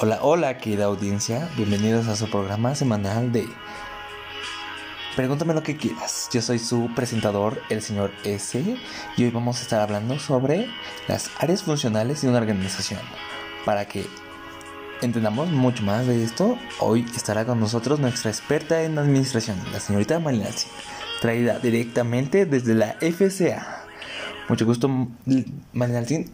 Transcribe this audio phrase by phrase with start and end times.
[0.00, 3.48] Hola, hola querida audiencia, bienvenidos a su programa semanal de
[5.16, 6.28] Pregúntame lo que quieras.
[6.32, 8.62] Yo soy su presentador, el señor S,
[9.16, 10.68] y hoy vamos a estar hablando sobre
[11.08, 13.00] las áreas funcionales de una organización.
[13.64, 14.06] Para que
[15.02, 20.20] entendamos mucho más de esto, hoy estará con nosotros nuestra experta en administración, la señorita
[20.20, 20.68] Malinazzi,
[21.20, 23.84] traída directamente desde la FCA.
[24.48, 24.88] Mucho gusto,
[25.72, 26.26] Malinazzi.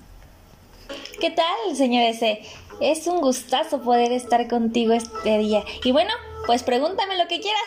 [1.18, 2.42] ¿Qué tal, señor S?
[2.80, 5.64] Es un gustazo poder estar contigo este día.
[5.84, 6.12] Y bueno,
[6.46, 7.62] pues pregúntame lo que quieras.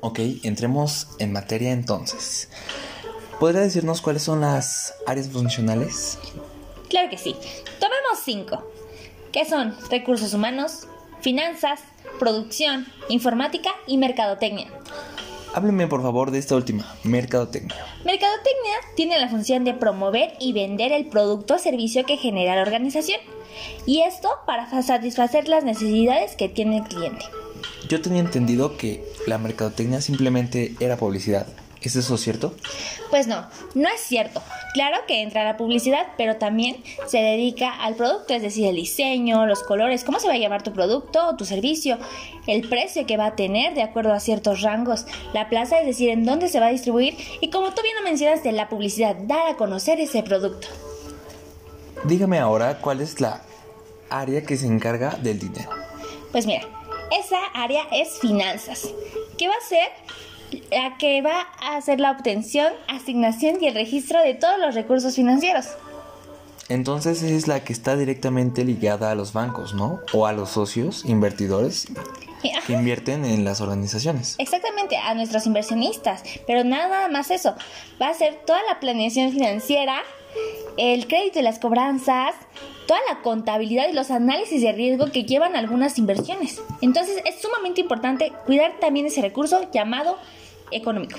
[0.00, 2.48] Ok, entremos en materia entonces.
[3.38, 6.18] ¿Podría decirnos cuáles son las áreas funcionales?
[6.88, 7.34] Claro que sí.
[7.78, 8.70] Tomemos cinco.
[9.32, 9.76] ¿Qué son?
[9.90, 10.86] Recursos humanos,
[11.20, 11.80] finanzas,
[12.18, 14.68] producción, informática y mercadotecnia.
[15.52, 17.74] Hábleme por favor de esta última, mercadotecnia.
[18.04, 22.62] Mercadotecnia tiene la función de promover y vender el producto o servicio que genera la
[22.62, 23.20] organización.
[23.84, 27.24] Y esto para satisfacer las necesidades que tiene el cliente.
[27.88, 31.48] Yo tenía entendido que la mercadotecnia simplemente era publicidad.
[31.82, 32.54] ¿Es eso cierto?
[33.08, 34.42] Pues no, no es cierto.
[34.74, 39.46] Claro que entra la publicidad, pero también se dedica al producto, es decir, el diseño,
[39.46, 41.98] los colores, cómo se va a llamar tu producto o tu servicio,
[42.46, 46.10] el precio que va a tener de acuerdo a ciertos rangos, la plaza, es decir,
[46.10, 49.48] en dónde se va a distribuir y como tú bien lo mencionaste, la publicidad, dar
[49.48, 50.68] a conocer ese producto.
[52.04, 53.42] Dígame ahora cuál es la
[54.10, 55.70] área que se encarga del dinero.
[56.30, 56.62] Pues mira,
[57.10, 58.88] esa área es finanzas,
[59.36, 59.88] ¿Qué va a ser
[60.70, 65.14] la que va a hacer la obtención, asignación y el registro de todos los recursos
[65.14, 65.66] financieros.
[66.68, 70.00] Entonces es la que está directamente ligada a los bancos, ¿no?
[70.12, 71.88] O a los socios, invertidores
[72.66, 74.36] que invierten en las organizaciones.
[74.38, 76.22] Exactamente, a nuestros inversionistas.
[76.46, 77.56] Pero nada más eso.
[78.00, 80.00] Va a ser toda la planeación financiera,
[80.76, 82.34] el crédito y las cobranzas,
[82.86, 86.60] toda la contabilidad y los análisis de riesgo que llevan algunas inversiones.
[86.80, 90.16] Entonces es sumamente importante cuidar también ese recurso llamado
[90.70, 91.18] económico.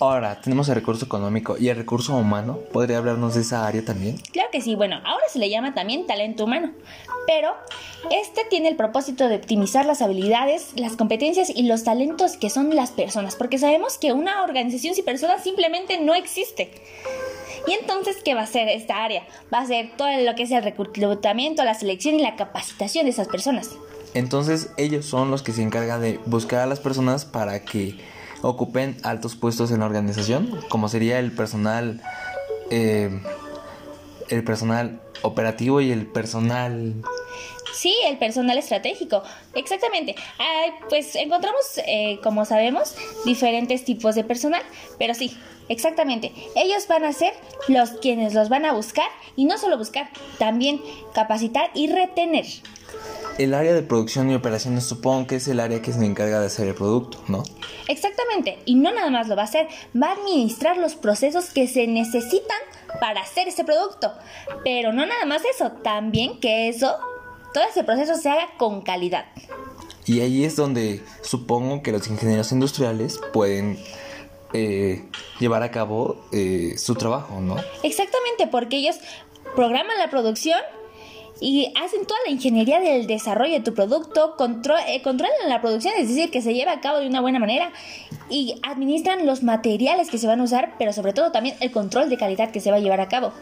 [0.00, 2.60] Ahora, tenemos el recurso económico y el recurso humano.
[2.72, 4.16] ¿Podría hablarnos de esa área también?
[4.32, 4.76] Claro que sí.
[4.76, 6.72] Bueno, ahora se le llama también talento humano.
[7.26, 7.52] Pero
[8.10, 12.74] este tiene el propósito de optimizar las habilidades, las competencias y los talentos que son
[12.76, 13.34] las personas.
[13.34, 16.70] Porque sabemos que una organización sin personas simplemente no existe.
[17.66, 19.26] Y entonces, ¿qué va a ser esta área?
[19.52, 23.10] Va a ser todo lo que es el reclutamiento, la selección y la capacitación de
[23.10, 23.70] esas personas.
[24.14, 27.98] Entonces, ellos son los que se encargan de buscar a las personas para que
[28.42, 32.00] ocupen altos puestos en la organización, como sería el personal,
[32.70, 33.20] eh,
[34.28, 36.94] el personal operativo y el personal
[37.72, 39.22] Sí, el personal estratégico,
[39.54, 40.14] exactamente.
[40.88, 44.62] pues encontramos, eh, como sabemos, diferentes tipos de personal,
[44.98, 45.36] pero sí,
[45.68, 46.32] exactamente.
[46.56, 47.34] Ellos van a ser
[47.68, 50.08] los quienes los van a buscar y no solo buscar,
[50.38, 50.80] también
[51.12, 52.46] capacitar y retener.
[53.38, 56.46] El área de producción y operaciones supongo que es el área que se encarga de
[56.46, 57.44] hacer el producto, ¿no?
[57.86, 59.68] Exactamente, y no nada más lo va a hacer,
[60.00, 62.58] va a administrar los procesos que se necesitan
[63.00, 64.12] para hacer ese producto.
[64.64, 66.96] Pero no nada más eso, también que eso,
[67.52, 69.26] todo ese proceso se haga con calidad.
[70.06, 73.78] Y ahí es donde supongo que los ingenieros industriales pueden
[74.54, 75.04] eh,
[75.38, 77.56] llevar a cabo eh, su trabajo, ¿no?
[77.82, 78.96] Exactamente, porque ellos
[79.54, 80.58] programan la producción
[81.40, 84.34] y hacen toda la ingeniería del desarrollo de tu producto,
[84.86, 87.70] eh, controlan la producción, es decir, que se lleve a cabo de una buena manera
[88.28, 92.08] y administran los materiales que se van a usar, pero sobre todo también el control
[92.08, 93.32] de calidad que se va a llevar a cabo.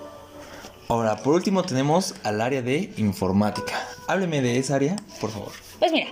[0.88, 3.74] Ahora, por último tenemos al área de informática.
[4.06, 5.52] Hábleme de esa área, por favor.
[5.80, 6.06] Pues mira,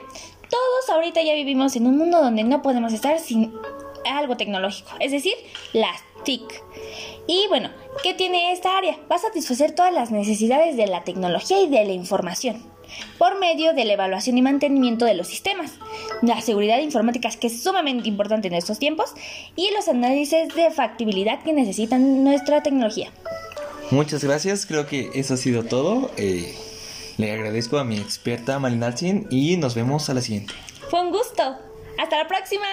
[0.51, 3.55] todos ahorita ya vivimos en un mundo donde no podemos estar sin
[4.05, 5.35] algo tecnológico, es decir,
[5.73, 6.43] las TIC.
[7.29, 7.71] Y bueno,
[8.03, 8.99] ¿qué tiene esta área?
[9.11, 12.75] Va a satisfacer todas las necesidades de la tecnología y de la información
[13.19, 15.73] por medio de la evaluación y mantenimiento de los sistemas,
[16.23, 19.15] la seguridad informática que es sumamente importante en estos tiempos
[19.57, 23.11] y los análisis de factibilidad que necesitan nuestra tecnología.
[23.91, 26.11] Muchas gracias, creo que eso ha sido todo.
[26.17, 26.55] Eh,
[27.17, 30.55] le agradezco a mi experta Malinalcin y nos vemos a la siguiente.
[30.91, 31.43] Fue un gusto.
[31.99, 32.67] Hasta la próxima.